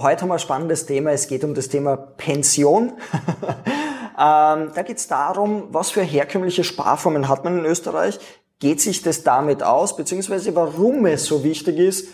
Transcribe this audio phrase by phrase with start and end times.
[0.00, 1.10] Heute haben wir ein spannendes Thema.
[1.10, 2.92] Es geht um das Thema Pension.
[4.16, 8.20] ähm, da geht es darum, was für herkömmliche Sparformen hat man in Österreich?
[8.60, 12.06] Geht sich das damit aus, beziehungsweise warum es so wichtig ist,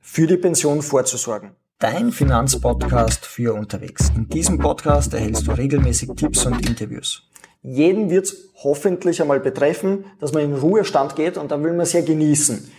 [0.00, 1.52] für die Pension vorzusorgen?
[1.78, 4.10] Dein Finanzpodcast für unterwegs.
[4.16, 7.22] In diesem Podcast erhältst du regelmäßig Tipps und Interviews.
[7.62, 11.82] Jeden wird es hoffentlich einmal betreffen, dass man in Ruhestand geht und dann will man
[11.82, 12.72] es ja genießen.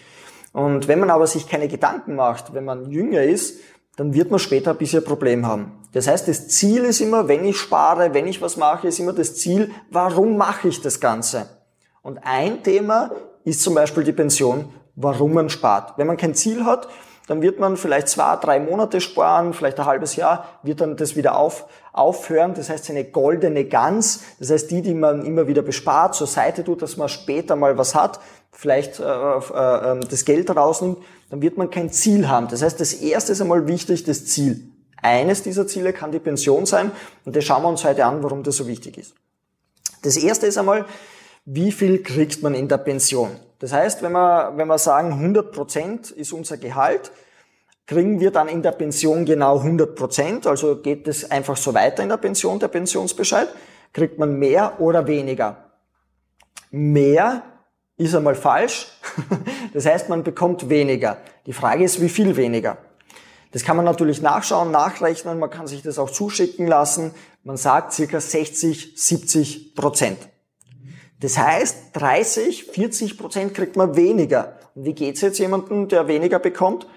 [0.52, 3.62] Und wenn man aber sich keine Gedanken macht, wenn man jünger ist,
[3.96, 5.74] dann wird man später ein bisschen ein Problem haben.
[5.94, 9.14] Das heißt, das Ziel ist immer, wenn ich spare, wenn ich was mache, ist immer
[9.14, 11.48] das Ziel, warum mache ich das Ganze?
[12.02, 13.12] Und ein Thema
[13.44, 15.98] ist zum Beispiel die Pension, warum man spart.
[15.98, 16.88] Wenn man kein Ziel hat,
[17.32, 21.16] dann wird man vielleicht zwei, drei Monate sparen, vielleicht ein halbes Jahr, wird dann das
[21.16, 22.56] wieder auf, aufhören.
[22.56, 26.66] Das heißt, eine goldene Gans, das heißt, die, die man immer wieder bespart, zur Seite
[26.66, 28.20] tut, dass man später mal was hat,
[28.52, 30.98] vielleicht äh, äh, ähm, das Geld rausnimmt,
[31.30, 32.50] dann wird man kein Ziel haben.
[32.50, 34.70] Das heißt, das erste ist einmal wichtig, das Ziel.
[35.02, 36.92] Eines dieser Ziele kann die Pension sein
[37.24, 39.14] und das schauen wir uns heute an, warum das so wichtig ist.
[40.04, 40.86] Das erste ist einmal,
[41.46, 43.30] wie viel kriegt man in der Pension?
[43.62, 47.12] Das heißt, wenn wir, wenn wir sagen, 100 Prozent ist unser Gehalt,
[47.86, 52.02] kriegen wir dann in der Pension genau 100 Prozent, also geht es einfach so weiter
[52.02, 53.50] in der Pension, der Pensionsbescheid,
[53.94, 55.58] kriegt man mehr oder weniger.
[56.72, 57.44] Mehr
[57.98, 58.88] ist einmal falsch.
[59.74, 61.18] Das heißt, man bekommt weniger.
[61.46, 62.78] Die Frage ist, wie viel weniger?
[63.52, 67.14] Das kann man natürlich nachschauen, nachrechnen, man kann sich das auch zuschicken lassen.
[67.44, 70.18] Man sagt circa 60, 70 Prozent.
[71.22, 74.58] Das heißt, 30, 40 Prozent kriegt man weniger.
[74.76, 76.88] Und wie geht's jetzt jemandem, der weniger bekommt?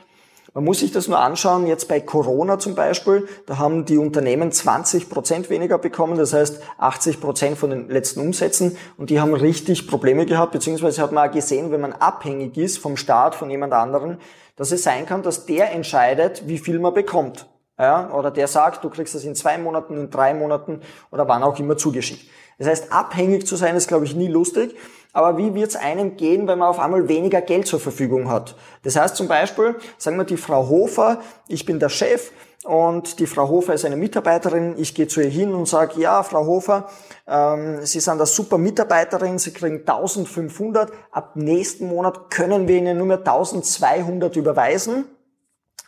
[0.55, 4.53] Man muss sich das nur anschauen, jetzt bei Corona zum Beispiel, da haben die Unternehmen
[4.53, 9.35] 20 Prozent weniger bekommen, das heißt 80 Prozent von den letzten Umsätzen und die haben
[9.35, 13.51] richtig Probleme gehabt, beziehungsweise hat man auch gesehen, wenn man abhängig ist vom Staat, von
[13.51, 14.19] jemand anderen,
[14.55, 17.49] dass es sein kann, dass der entscheidet, wie viel man bekommt.
[17.77, 21.43] Ja, oder der sagt, du kriegst das in zwei Monaten, in drei Monaten oder wann
[21.43, 22.31] auch immer zugeschickt.
[22.59, 24.77] Das heißt, abhängig zu sein ist, glaube ich, nie lustig.
[25.13, 28.57] Aber wie wird es einem gehen, wenn man auf einmal weniger Geld zur Verfügung hat?
[28.83, 32.33] Das heißt zum Beispiel, sagen wir die Frau Hofer, ich bin der Chef
[32.65, 34.75] und die Frau Hofer ist eine Mitarbeiterin.
[34.77, 36.89] Ich gehe zu ihr hin und sage, ja, Frau Hofer,
[37.29, 40.91] ähm, Sie sind eine super Mitarbeiterin, Sie kriegen 1500.
[41.13, 45.05] Ab nächsten Monat können wir Ihnen nur mehr 1200 überweisen.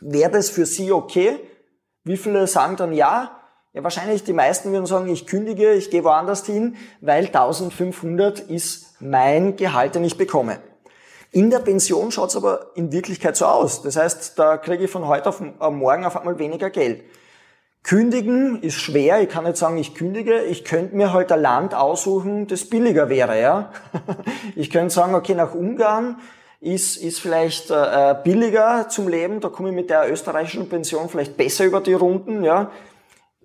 [0.00, 1.40] Wäre das für Sie okay?
[2.04, 3.35] Wie viele sagen dann ja?
[3.76, 8.94] Ja, wahrscheinlich die meisten würden sagen, ich kündige, ich gehe woanders hin, weil 1500 ist
[9.00, 10.60] mein Gehalt, den ich bekomme.
[11.30, 13.82] In der Pension schaut es aber in Wirklichkeit so aus.
[13.82, 17.02] Das heißt, da kriege ich von heute auf morgen auf einmal weniger Geld.
[17.82, 19.20] Kündigen ist schwer.
[19.20, 20.42] Ich kann nicht sagen, ich kündige.
[20.44, 23.38] Ich könnte mir halt ein Land aussuchen, das billiger wäre.
[23.38, 23.72] Ja,
[24.56, 26.18] Ich könnte sagen, okay, nach Ungarn
[26.62, 29.40] ist, ist vielleicht äh, billiger zum Leben.
[29.40, 32.42] Da komme ich mit der österreichischen Pension vielleicht besser über die Runden.
[32.42, 32.70] Ja,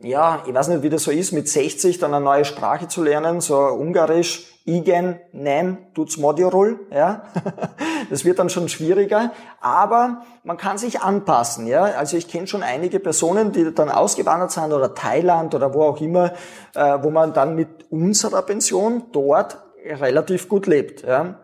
[0.04, 3.04] ja, ich weiß nicht, wie das so ist, mit 60 dann eine neue Sprache zu
[3.04, 7.24] lernen, so Ungarisch, Igen, Nem, tut's Modiorul, ja.
[8.12, 11.84] Das wird dann schon schwieriger, aber man kann sich anpassen, ja.
[11.84, 16.00] Also ich kenne schon einige Personen, die dann ausgewandert sind oder Thailand oder wo auch
[16.00, 16.34] immer,
[16.76, 21.40] äh, wo man dann mit unserer Pension dort relativ gut lebt, ja.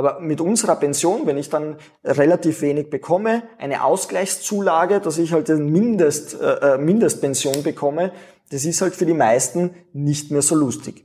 [0.00, 5.50] Aber mit unserer Pension, wenn ich dann relativ wenig bekomme, eine Ausgleichszulage, dass ich halt
[5.50, 8.10] eine Mindest, äh, äh, Mindestpension bekomme,
[8.50, 11.04] das ist halt für die meisten nicht mehr so lustig.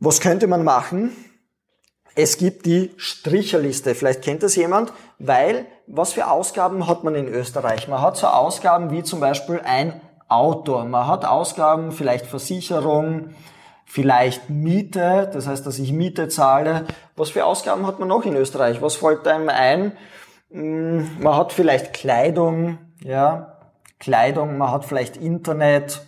[0.00, 1.12] Was könnte man machen?
[2.14, 3.94] Es gibt die Stricherliste.
[3.94, 7.86] Vielleicht kennt das jemand, weil was für Ausgaben hat man in Österreich?
[7.86, 10.82] Man hat so Ausgaben wie zum Beispiel ein Auto.
[10.86, 13.34] Man hat Ausgaben, vielleicht Versicherung,
[13.88, 16.84] vielleicht Miete, das heißt, dass ich Miete zahle.
[17.16, 18.82] Was für Ausgaben hat man noch in Österreich?
[18.82, 19.96] Was fällt einem ein?
[20.50, 23.58] Hm, man hat vielleicht Kleidung, ja,
[23.98, 26.02] Kleidung, man hat vielleicht Internet,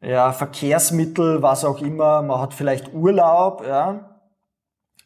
[0.00, 4.08] ja, Verkehrsmittel, was auch immer, man hat vielleicht Urlaub, ja.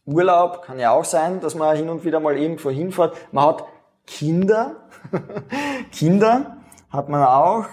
[0.05, 3.17] Urlaub kann ja auch sein, dass man hin und wieder mal irgendwo hinfährt.
[3.33, 3.65] Man hat
[4.07, 4.77] Kinder,
[5.91, 6.59] Kinder
[6.89, 7.67] hat man auch,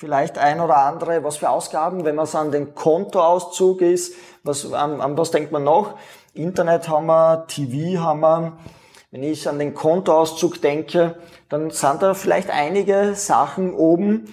[0.00, 4.72] vielleicht ein oder andere, was für Ausgaben, wenn man so an den Kontoauszug ist, was,
[4.72, 5.98] an, an was denkt man noch?
[6.32, 8.52] Internet haben wir, TV haben wir.
[9.10, 11.16] Wenn ich an den Kontoauszug denke,
[11.50, 14.32] dann sind da vielleicht einige Sachen oben.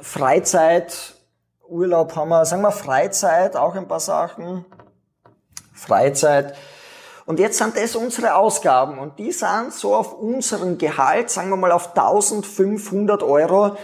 [0.00, 1.14] Freizeit,
[1.68, 4.64] Urlaub haben wir, sagen wir Freizeit, auch ein paar Sachen.
[5.72, 6.56] Freizeit.
[7.26, 11.56] Und jetzt sind das unsere Ausgaben und die sind so auf unseren Gehalt, sagen wir
[11.56, 13.76] mal auf 1500 Euro,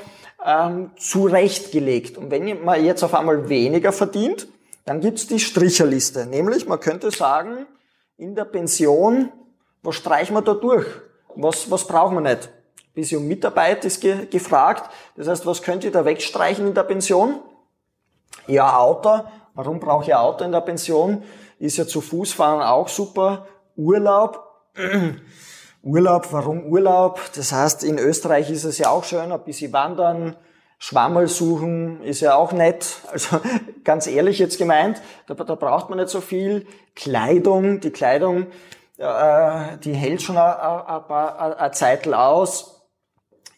[0.44, 2.18] ähm, zurechtgelegt.
[2.18, 4.48] Und wenn man jetzt auf einmal weniger verdient,
[4.84, 6.26] dann gibt's die Stricherliste.
[6.26, 7.66] Nämlich, man könnte sagen,
[8.16, 9.30] in der Pension,
[9.82, 10.86] was streichen wir da durch?
[11.36, 12.50] Was, was brauchen wir nicht?
[12.94, 14.90] bisschen Mitarbeit ist ge gefragt.
[15.16, 17.40] Das heißt, was könnt ihr da wegstreichen in der Pension?
[18.46, 19.24] Ja, Auto.
[19.54, 21.22] Warum brauche ich Auto in der Pension?
[21.58, 23.46] Ist ja zu Fuß fahren auch super.
[23.76, 24.44] Urlaub.
[25.82, 27.20] Urlaub, warum Urlaub?
[27.34, 30.36] Das heißt, in Österreich ist es ja auch schön, ein bisschen wandern,
[30.82, 33.02] Schwammerl suchen ist ja auch nett.
[33.12, 33.38] Also
[33.84, 36.66] ganz ehrlich jetzt gemeint, da, da braucht man nicht so viel.
[36.96, 38.46] Kleidung, die Kleidung,
[38.96, 42.88] äh, die hält schon eine Zeit aus.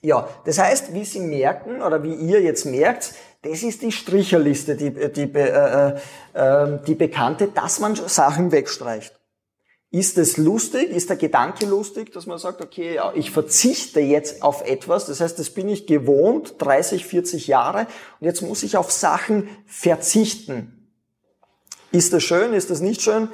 [0.01, 4.75] Ja, das heißt, wie Sie merken oder wie ihr jetzt merkt, das ist die Stricherliste,
[4.75, 5.97] die, die, äh,
[6.33, 9.15] äh, die bekannte, dass man Sachen wegstreicht.
[9.93, 10.89] Ist es lustig?
[10.89, 15.39] Ist der Gedanke lustig, dass man sagt, okay, ich verzichte jetzt auf etwas, das heißt,
[15.39, 17.87] das bin ich gewohnt, 30, 40 Jahre,
[18.19, 20.89] und jetzt muss ich auf Sachen verzichten.
[21.91, 22.55] Ist das schön?
[22.55, 23.29] Ist das nicht schön?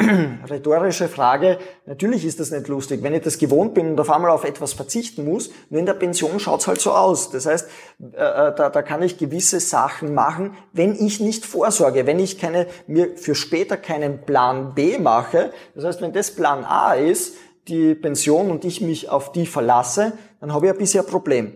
[0.00, 3.02] Rhetorische Frage, natürlich ist das nicht lustig.
[3.02, 5.94] Wenn ich das gewohnt bin und auf einmal auf etwas verzichten muss, nur in der
[5.94, 7.30] Pension schaut's halt so aus.
[7.30, 7.68] Das heißt,
[8.12, 12.38] äh, äh, da, da kann ich gewisse Sachen machen, wenn ich nicht vorsorge, wenn ich
[12.38, 15.52] keine, mir für später keinen Plan B mache.
[15.74, 17.34] Das heißt, wenn das Plan A ist,
[17.66, 21.54] die Pension und ich mich auf die verlasse, dann habe ich ein bisschen ein Problem.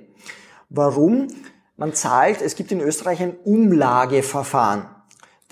[0.68, 1.28] Warum?
[1.76, 4.86] Man zahlt, es gibt in Österreich ein Umlageverfahren.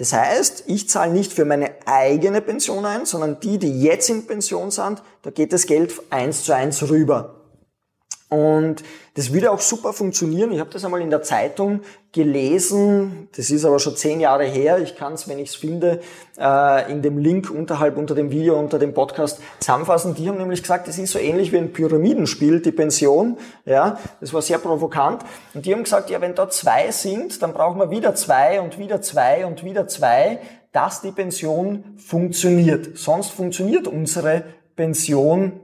[0.01, 4.27] Das heißt, ich zahle nicht für meine eigene Pension ein, sondern die, die jetzt in
[4.27, 7.40] Pension sind, da geht das Geld eins zu eins rüber.
[8.31, 8.85] Und
[9.15, 10.53] das würde auch super funktionieren.
[10.53, 11.81] Ich habe das einmal in der Zeitung
[12.13, 13.29] gelesen.
[13.35, 14.79] Das ist aber schon zehn Jahre her.
[14.79, 16.01] Ich kann es, wenn ich es finde,
[16.39, 20.15] äh, in dem Link unterhalb unter dem Video, unter dem Podcast zusammenfassen.
[20.15, 23.37] Die haben nämlich gesagt, das ist so ähnlich wie ein Pyramidenspiel, die Pension.
[23.65, 25.25] Ja, das war sehr provokant.
[25.53, 28.79] Und die haben gesagt, ja, wenn da zwei sind, dann brauchen wir wieder zwei und
[28.79, 30.39] wieder zwei und wieder zwei,
[30.71, 32.97] dass die Pension funktioniert.
[32.97, 34.45] Sonst funktioniert unsere
[34.77, 35.59] Pension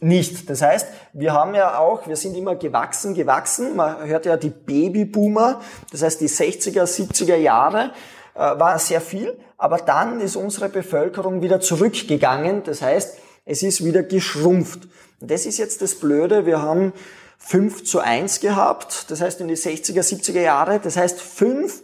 [0.00, 0.48] nicht.
[0.50, 3.76] Das heißt, wir haben ja auch, wir sind immer gewachsen, gewachsen.
[3.76, 5.60] Man hört ja die Babyboomer,
[5.90, 7.92] das heißt die 60er, 70er Jahre
[8.34, 12.62] äh, war sehr viel, aber dann ist unsere Bevölkerung wieder zurückgegangen.
[12.64, 14.88] Das heißt, es ist wieder geschrumpft.
[15.20, 16.46] Und das ist jetzt das Blöde.
[16.46, 16.92] Wir haben
[17.38, 20.80] 5 zu 1 gehabt, das heißt in die 60er, 70er Jahre.
[20.80, 21.82] Das heißt, fünf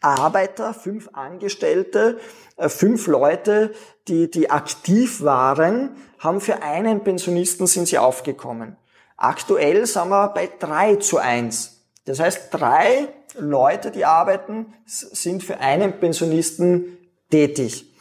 [0.00, 2.18] Arbeiter, fünf Angestellte,
[2.58, 3.72] fünf Leute,
[4.08, 8.76] die, die aktiv waren, haben für einen Pensionisten sind sie aufgekommen.
[9.16, 11.84] Aktuell sind wir bei drei zu eins.
[12.04, 13.08] Das heißt, drei
[13.38, 16.98] Leute, die arbeiten, sind für einen Pensionisten
[17.30, 17.92] tätig.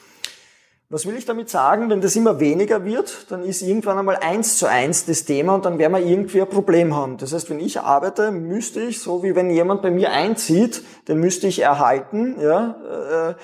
[0.90, 1.90] Was will ich damit sagen?
[1.90, 5.66] Wenn das immer weniger wird, dann ist irgendwann einmal eins zu eins das Thema und
[5.66, 7.18] dann werden wir irgendwie ein Problem haben.
[7.18, 11.20] Das heißt, wenn ich arbeite, müsste ich, so wie wenn jemand bei mir einzieht, den
[11.20, 13.36] müsste ich erhalten, ja, äh,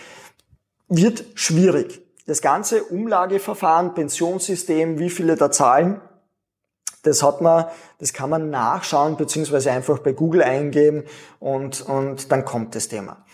[0.92, 2.02] wird schwierig.
[2.28, 6.02] Das ganze Umlageverfahren, Pensionssystem, wie viele da zahlen,
[7.04, 7.66] das hat man,
[7.98, 11.04] das kann man nachschauen, beziehungsweise einfach bei Google eingeben
[11.40, 13.26] und, und dann kommt das Thema.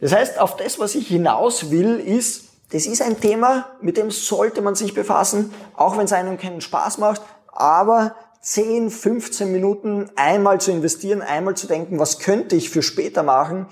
[0.00, 4.10] Das heißt, auf das, was ich hinaus will, ist, das ist ein Thema, mit dem
[4.10, 7.22] sollte man sich befassen, auch wenn es einem keinen Spaß macht,
[7.52, 13.22] aber 10, 15 Minuten einmal zu investieren, einmal zu denken, was könnte ich für später
[13.22, 13.66] machen,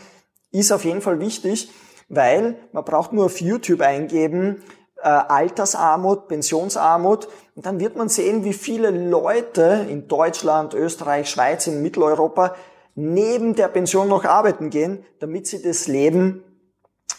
[0.53, 1.71] ist auf jeden Fall wichtig
[2.13, 4.63] weil man braucht nur auf YouTube eingeben,
[5.03, 7.27] äh, Altersarmut, Pensionsarmut
[7.57, 12.55] und dann wird man sehen, wie viele Leute in Deutschland, Österreich, Schweiz, in Mitteleuropa
[12.95, 16.45] neben der Pension noch arbeiten gehen, damit sie das Leben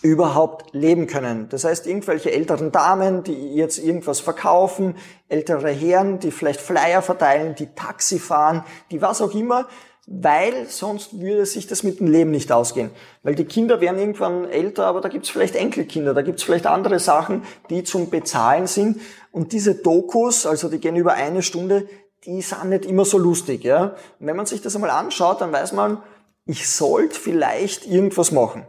[0.03, 1.47] überhaupt leben können.
[1.50, 4.95] Das heißt, irgendwelche älteren Damen, die jetzt irgendwas verkaufen,
[5.27, 9.67] ältere Herren, die vielleicht Flyer verteilen, die Taxi fahren, die was auch immer,
[10.05, 12.91] weil sonst würde sich das mit dem Leben nicht ausgehen.
[13.22, 17.00] Weil die Kinder werden irgendwann älter, aber da gibt's vielleicht Enkelkinder, da gibt's vielleicht andere
[17.00, 19.00] Sachen, die zum Bezahlen sind.
[19.31, 21.88] Und diese Dokus, also die gehen über eine Stunde,
[22.25, 23.63] die sind nicht immer so lustig.
[23.63, 23.95] Ja?
[24.19, 26.03] Und wenn man sich das einmal anschaut, dann weiß man,
[26.45, 28.65] ich sollte vielleicht irgendwas machen.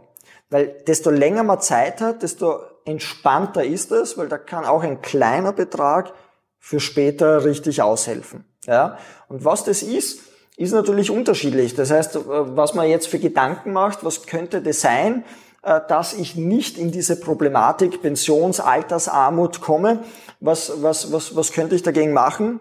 [0.49, 5.01] Weil desto länger man Zeit hat, desto entspannter ist es, weil da kann auch ein
[5.01, 6.13] kleiner Betrag
[6.59, 8.45] für später richtig aushelfen.
[8.65, 8.97] Ja?
[9.27, 10.21] Und was das ist,
[10.57, 11.75] ist natürlich unterschiedlich.
[11.75, 15.23] Das heißt, äh, was man jetzt für Gedanken macht, was könnte das sein,
[15.63, 20.03] äh, dass ich nicht in diese Problematik Pensionsaltersarmut komme,
[20.39, 22.59] was, was, was, was könnte ich dagegen machen?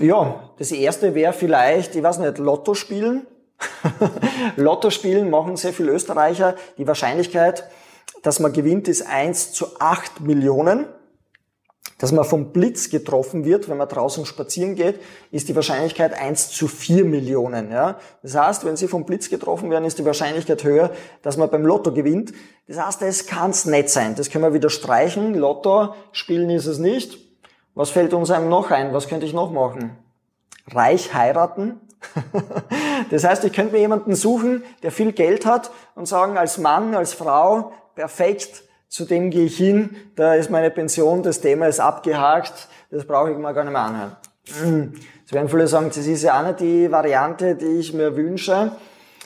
[0.00, 3.26] Ja, das erste wäre vielleicht, ich weiß nicht, Lotto spielen.
[4.56, 6.56] Lotto spielen machen sehr viele Österreicher.
[6.78, 7.68] Die Wahrscheinlichkeit,
[8.22, 10.86] dass man gewinnt, ist 1 zu 8 Millionen
[11.98, 16.50] dass man vom Blitz getroffen wird, wenn man draußen spazieren geht, ist die Wahrscheinlichkeit 1
[16.50, 17.70] zu 4 Millionen.
[17.70, 17.98] Ja?
[18.22, 20.90] Das heißt, wenn Sie vom Blitz getroffen werden, ist die Wahrscheinlichkeit höher,
[21.22, 22.32] dass man beim Lotto gewinnt.
[22.66, 24.16] Das heißt, es kann es nicht sein.
[24.16, 25.34] Das können wir wieder streichen.
[25.34, 27.18] Lotto spielen ist es nicht.
[27.74, 28.92] Was fällt uns einem noch ein?
[28.92, 29.96] Was könnte ich noch machen?
[30.70, 31.80] Reich heiraten.
[33.10, 36.94] das heißt, ich könnte mir jemanden suchen, der viel Geld hat und sagen, als Mann,
[36.94, 41.80] als Frau, perfekt, zu dem gehe ich hin, da ist meine Pension, das Thema ist
[41.80, 44.16] abgehakt, das brauche ich mal gar nicht mehr anhören.
[45.26, 48.72] Es werden viele sagen, das ist ja auch nicht die Variante, die ich mir wünsche.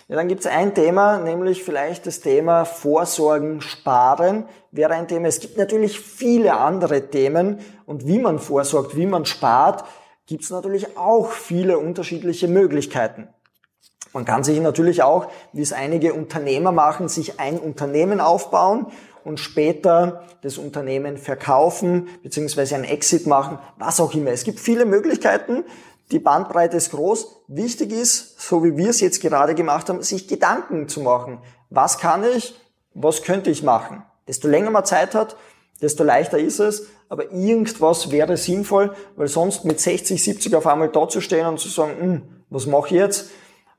[0.07, 5.29] Ja, dann gibt es ein Thema, nämlich vielleicht das Thema Vorsorgen, Sparen wäre ein Thema.
[5.29, 9.85] Es gibt natürlich viele andere Themen und wie man vorsorgt, wie man spart,
[10.27, 13.29] gibt es natürlich auch viele unterschiedliche Möglichkeiten.
[14.15, 18.87] Man kann sich natürlich auch, wie es einige Unternehmer machen, sich ein Unternehmen aufbauen
[19.25, 24.31] und später das Unternehmen verkaufen beziehungsweise ein Exit machen, was auch immer.
[24.31, 25.65] Es gibt viele Möglichkeiten.
[26.11, 27.43] Die Bandbreite ist groß.
[27.49, 31.39] Wichtig ist, so wie wir es jetzt gerade gemacht haben, sich Gedanken zu machen.
[31.71, 32.55] Was kann ich?
[32.95, 34.03] Was könnte ich machen?
[34.27, 35.37] Desto länger man Zeit hat,
[35.83, 36.87] desto leichter ist es.
[37.09, 41.59] Aber irgendwas wäre sinnvoll, weil sonst mit 60, 70 auf einmal da zu stehen und
[41.59, 43.31] zu sagen, hm, was mache ich jetzt?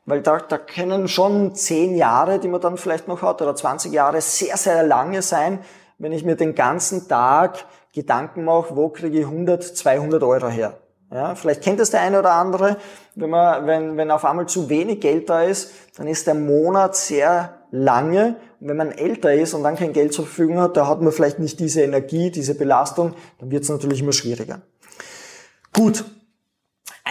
[0.09, 3.93] Weil da, da können schon 10 Jahre, die man dann vielleicht noch hat, oder 20
[3.93, 5.59] Jahre sehr, sehr lange sein,
[5.99, 10.77] wenn ich mir den ganzen Tag Gedanken mache, wo kriege ich 100, 200 Euro her?
[11.11, 12.77] Ja, vielleicht kennt das der eine oder andere.
[13.15, 16.95] Wenn, man, wenn, wenn auf einmal zu wenig Geld da ist, dann ist der Monat
[16.95, 18.35] sehr lange.
[18.59, 21.11] Und wenn man älter ist und dann kein Geld zur Verfügung hat, da hat man
[21.11, 24.61] vielleicht nicht diese Energie, diese Belastung, dann wird es natürlich immer schwieriger.
[25.73, 26.05] Gut.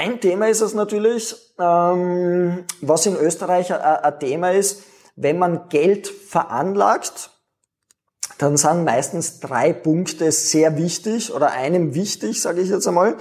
[0.00, 4.85] Ein Thema ist es natürlich, ähm, was in Österreich ein Thema ist,
[5.17, 7.31] wenn man Geld veranlagt,
[8.38, 13.17] dann sind meistens drei Punkte sehr wichtig oder einem wichtig, sage ich jetzt einmal,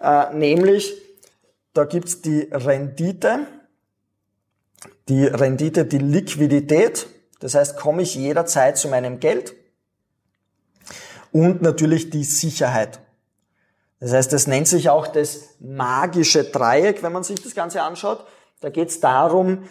[0.00, 1.02] äh, nämlich
[1.74, 3.48] da gibt's die Rendite,
[5.08, 7.08] die Rendite, die Liquidität,
[7.40, 9.56] das heißt, komme ich jederzeit zu meinem Geld?
[11.32, 13.00] Und natürlich die Sicherheit.
[14.00, 18.24] Das heißt, das nennt sich auch das magische Dreieck, wenn man sich das Ganze anschaut.
[18.60, 19.64] Da geht es darum,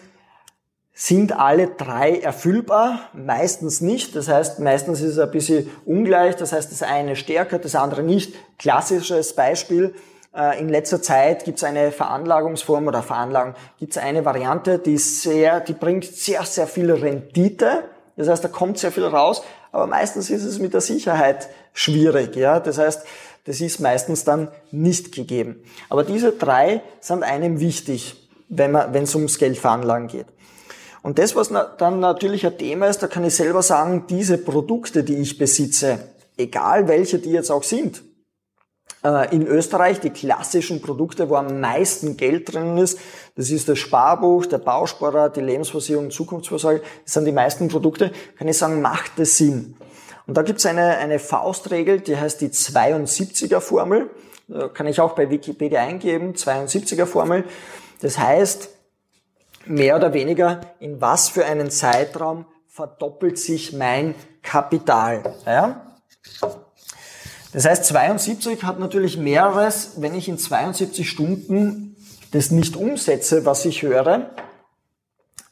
[0.93, 3.09] sind alle drei erfüllbar?
[3.13, 4.15] Meistens nicht.
[4.15, 6.35] Das heißt, meistens ist es ein bisschen ungleich.
[6.35, 8.35] Das heißt, das eine stärker, das andere nicht.
[8.57, 9.95] Klassisches Beispiel.
[10.35, 14.97] Äh, in letzter Zeit gibt es eine Veranlagungsform oder Veranlagung, gibt es eine Variante, die
[14.97, 17.85] sehr, die bringt sehr, sehr viel Rendite.
[18.15, 22.35] Das heißt, da kommt sehr viel raus, aber meistens ist es mit der Sicherheit schwierig.
[22.35, 23.05] Ja, das heißt,
[23.49, 25.63] das ist meistens dann nicht gegeben.
[25.89, 30.27] Aber diese drei sind einem wichtig, wenn es ums Geld veranlagen geht.
[31.01, 35.03] Und das, was dann natürlich ein Thema ist, da kann ich selber sagen, diese Produkte,
[35.03, 35.97] die ich besitze,
[36.37, 38.03] egal welche die jetzt auch sind,
[39.03, 42.99] äh, in Österreich die klassischen Produkte, wo am meisten Geld drin ist,
[43.35, 48.47] das ist das Sparbuch, der Bausparer, die Lebensversicherung, Zukunftsvorsorge, das sind die meisten Produkte, kann
[48.47, 49.75] ich sagen, macht es Sinn.
[50.29, 54.11] Und da gibt es eine, eine Faustregel, die heißt die 72er Formel,
[54.75, 57.45] kann ich auch bei Wikipedia eingeben, 72er Formel.
[58.01, 58.69] Das heißt,
[59.65, 65.33] mehr oder weniger, in was für einen Zeitraum verdoppelt sich mein Kapital.
[65.47, 65.97] Ja?
[67.51, 71.95] Das heißt, 72 hat natürlich mehreres, wenn ich in 72 Stunden
[72.33, 74.29] das nicht umsetze, was ich höre,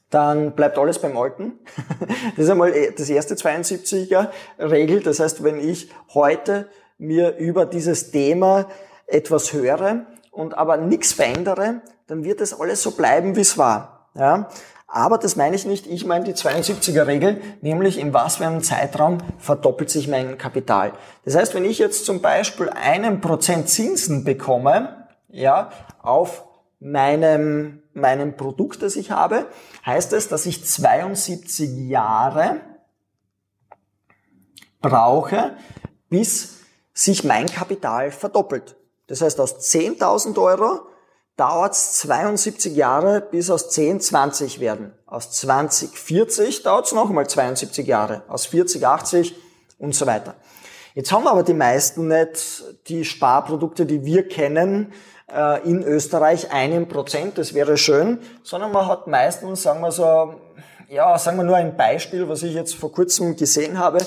[0.09, 1.59] dann bleibt alles beim Alten.
[2.35, 5.01] Das ist einmal das erste 72er Regel.
[5.01, 8.67] Das heißt, wenn ich heute mir über dieses Thema
[9.07, 14.09] etwas höre und aber nichts verändere, dann wird es alles so bleiben, wie es war.
[14.13, 14.49] Ja?
[14.87, 15.85] Aber das meine ich nicht.
[15.85, 20.93] Ich meine die 72er-Regel, nämlich in was für einem Zeitraum verdoppelt sich mein Kapital.
[21.25, 25.71] Das heißt, wenn ich jetzt zum Beispiel einen Prozent Zinsen bekomme, ja,
[26.01, 26.46] auf
[26.79, 29.47] meinem, meinem Produkt, das ich habe,
[29.85, 32.61] heißt es, dass ich 72 Jahre
[34.81, 35.57] brauche,
[36.09, 36.57] bis
[36.93, 38.75] sich mein Kapital verdoppelt.
[39.07, 40.81] Das heißt, aus 10.000 Euro
[41.35, 44.93] dauert es 72 Jahre, bis aus 10 20 werden.
[45.05, 48.23] Aus 20 40 dauert es nochmal 72 Jahre.
[48.27, 49.35] Aus 40 80
[49.77, 50.35] und so weiter.
[50.95, 54.93] Jetzt haben aber die meisten nicht die Sparprodukte, die wir kennen,
[55.31, 60.35] äh, in Österreich einen Prozent, das wäre schön, sondern man hat meistens, sagen wir so,
[60.89, 63.99] ja, sagen wir nur ein Beispiel, was ich jetzt vor kurzem gesehen habe,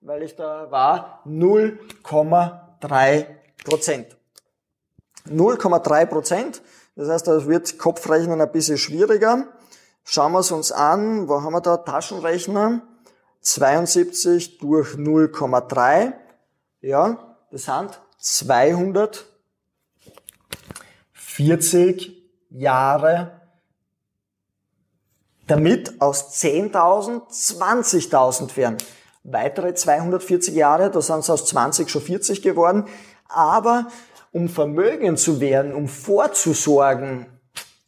[0.00, 3.26] weil ich da war, 0,3
[3.64, 4.16] Prozent.
[5.28, 6.62] 0,3 Prozent.
[6.94, 9.44] Das heißt, da wird Kopfrechnen ein bisschen schwieriger.
[10.04, 11.28] Schauen wir es uns an.
[11.28, 11.78] Wo haben wir da?
[11.78, 12.82] Taschenrechner.
[13.40, 16.12] 72 durch 0,3.
[16.80, 18.00] Ja, das sind
[21.36, 22.12] 240
[22.50, 23.40] Jahre,
[25.46, 28.78] damit aus 10.000 20.000 werden.
[29.22, 32.84] Weitere 240 Jahre, da sind es aus 20 schon 40 geworden.
[33.28, 33.88] Aber
[34.32, 37.26] um Vermögen zu werden, um vorzusorgen,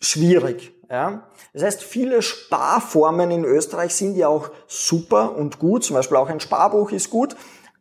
[0.00, 0.72] schwierig.
[0.90, 1.28] Ja?
[1.52, 5.84] Das heißt, viele Sparformen in Österreich sind ja auch super und gut.
[5.84, 7.36] Zum Beispiel auch ein Sparbuch ist gut.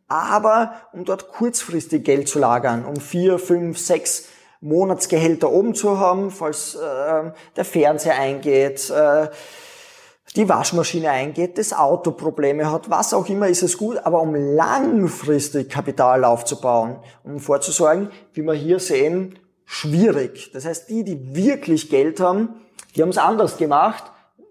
[0.06, 4.28] Aber um dort kurzfristig Geld zu lagern, um vier, fünf, sechs
[4.60, 9.28] Monatsgehälter oben zu haben, falls äh, der Fernseher eingeht, äh,
[10.36, 13.98] die Waschmaschine eingeht, das Auto Probleme hat, was auch immer, ist es gut.
[14.04, 20.50] Aber um langfristig Kapital aufzubauen, um vorzusorgen, wie wir hier sehen, schwierig.
[20.52, 22.60] Das heißt, die, die wirklich Geld haben,
[22.94, 24.04] die haben es anders gemacht,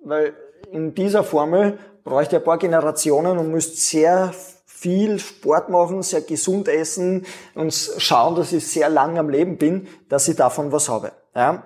[0.03, 0.33] weil
[0.71, 4.33] in dieser Formel bräuchte ein paar Generationen und müsst sehr
[4.79, 9.87] viel Sport machen, sehr gesund essen und schauen, dass ich sehr lang am Leben bin,
[10.07, 11.13] dass ich davon was habe.
[11.33, 11.63] Ja?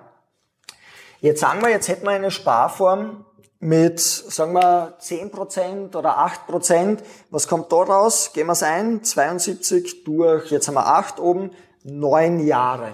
[1.20, 3.26] Jetzt sagen wir, jetzt hätten wir eine Sparform
[3.60, 6.98] mit, sagen wir, 10% oder 8%.
[7.28, 8.32] Was kommt da raus?
[8.32, 9.04] Gehen wir es ein.
[9.04, 11.50] 72 durch, jetzt haben wir 8 oben,
[11.84, 12.92] 9 Jahre.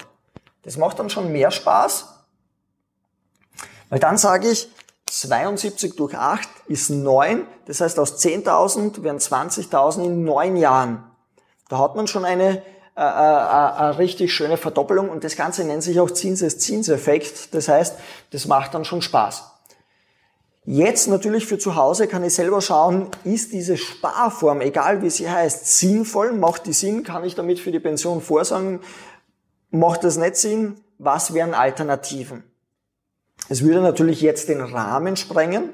[0.62, 2.06] Das macht dann schon mehr Spaß.
[3.88, 4.68] Weil dann sage ich,
[5.10, 7.46] 72 durch 8 ist 9.
[7.66, 11.04] Das heißt, aus 10.000 werden 20.000 in 9 Jahren.
[11.68, 12.62] Da hat man schon eine,
[12.96, 17.54] äh, äh, eine richtig schöne Verdoppelung und das Ganze nennt sich auch Zinseszinseffekt.
[17.54, 17.96] Das heißt,
[18.30, 19.44] das macht dann schon Spaß.
[20.70, 25.30] Jetzt natürlich für zu Hause kann ich selber schauen, ist diese Sparform, egal wie sie
[25.30, 26.32] heißt, sinnvoll?
[26.32, 27.04] Macht die Sinn?
[27.04, 28.80] Kann ich damit für die Pension vorsorgen?
[29.70, 30.78] Macht das nicht Sinn?
[30.98, 32.44] Was wären Alternativen?
[33.50, 35.71] Es würde natürlich jetzt den Rahmen sprengen,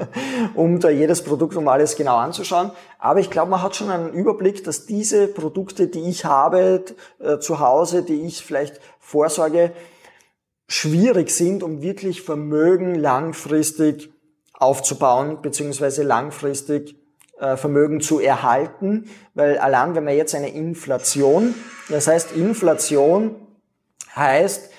[0.54, 2.70] um da jedes Produkt um alles genau anzuschauen.
[2.98, 6.84] Aber ich glaube, man hat schon einen Überblick, dass diese Produkte, die ich habe
[7.18, 9.72] äh, zu Hause, die ich vielleicht vorsorge,
[10.66, 14.10] schwierig sind, um wirklich Vermögen langfristig
[14.52, 16.96] aufzubauen, beziehungsweise langfristig
[17.38, 19.10] äh, Vermögen zu erhalten.
[19.34, 21.54] Weil allein, wenn man jetzt eine Inflation,
[21.88, 23.34] das heißt Inflation
[24.14, 24.70] heißt,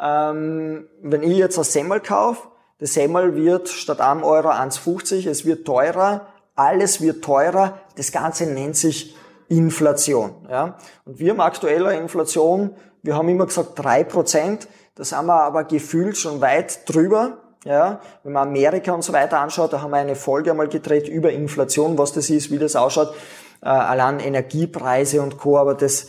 [0.00, 5.44] ähm, wenn ich jetzt ein Semmel kaufe, das Semmel wird statt 1 Euro 1,50, es
[5.44, 9.14] wird teurer, alles wird teurer, das Ganze nennt sich
[9.48, 10.34] Inflation.
[10.48, 10.78] Ja?
[11.04, 16.16] Und wir haben aktueller Inflation, wir haben immer gesagt 3%, das haben wir aber gefühlt
[16.16, 17.38] schon weit drüber.
[17.66, 21.08] Ja, wenn man Amerika und so weiter anschaut, da haben wir eine Folge einmal gedreht
[21.08, 23.12] über Inflation, was das ist, wie das ausschaut,
[23.62, 25.58] äh, allein Energiepreise und Co.
[25.58, 26.08] Aber das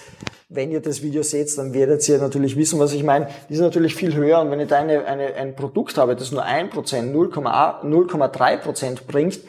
[0.53, 3.29] wenn ihr das Video seht, dann werdet ihr natürlich wissen, was ich meine.
[3.47, 6.33] Die ist natürlich viel höher und wenn ich da eine, eine, ein Produkt habe, das
[6.33, 9.39] nur 1%, 0,3% bringt,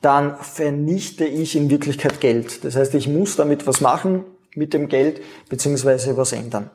[0.00, 2.64] dann vernichte ich in Wirklichkeit Geld.
[2.64, 6.70] Das heißt, ich muss damit was machen mit dem Geld beziehungsweise was ändern.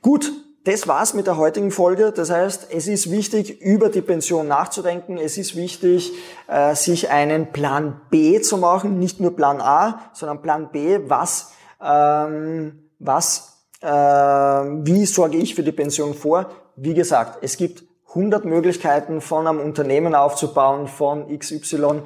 [0.00, 0.32] Gut,
[0.70, 2.12] das war's mit der heutigen Folge.
[2.12, 5.18] Das heißt, es ist wichtig, über die Pension nachzudenken.
[5.18, 6.12] Es ist wichtig,
[6.46, 11.52] äh, sich einen Plan B zu machen, nicht nur Plan A, sondern Plan B, was
[11.82, 16.50] ähm, was, äh, wie sorge ich für die Pension vor?
[16.76, 22.02] Wie gesagt, es gibt 100 Möglichkeiten von einem Unternehmen aufzubauen, von XY.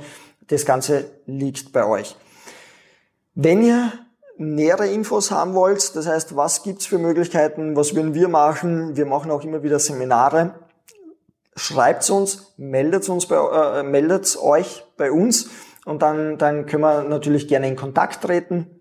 [0.47, 2.17] Das Ganze liegt bei euch.
[3.35, 3.93] Wenn ihr
[4.37, 9.07] nähere Infos haben wollt, das heißt, was gibt's für Möglichkeiten, was würden wir machen, wir
[9.07, 10.55] machen auch immer wieder Seminare,
[11.57, 15.51] schreibt uns, meldet uns bei, äh, meldet euch bei uns
[15.85, 18.75] und dann, dann können wir natürlich gerne in Kontakt treten.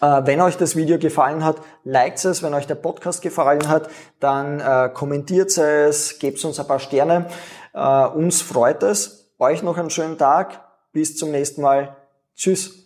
[0.00, 2.42] Äh, wenn euch das Video gefallen hat, liked es.
[2.42, 3.88] Wenn euch der Podcast gefallen hat,
[4.20, 7.26] dann äh, kommentiert es, gebt uns ein paar Sterne.
[7.72, 9.30] Äh, uns freut es.
[9.38, 10.60] Euch noch einen schönen Tag.
[10.92, 11.96] Bis zum nächsten Mal.
[12.34, 12.83] Tschüss.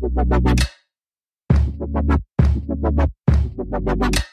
[0.00, 0.64] Thank
[4.16, 4.27] you.